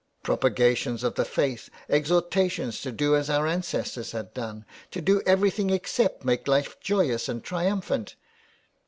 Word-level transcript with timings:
Propagations 0.23 1.03
of 1.03 1.13
the 1.13 1.23
faith, 1.23 1.69
exhor 1.87 2.23
tations 2.27 2.81
to 2.81 2.91
do 2.91 3.15
as 3.15 3.29
our 3.29 3.45
ancestors 3.45 4.13
had 4.13 4.33
done, 4.33 4.65
to 4.89 4.99
do 4.99 5.21
everything 5.27 5.69
except 5.69 6.25
make 6.25 6.47
life 6.47 6.79
joyous 6.79 7.29
and 7.29 7.43
triumphant." 7.43 8.15